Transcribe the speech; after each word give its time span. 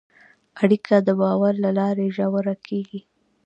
اړیکه 0.61 0.95
د 1.07 1.09
باور 1.21 1.53
له 1.63 1.71
لارې 1.79 2.07
ژوره 2.15 2.55
کېږي. 2.67 3.01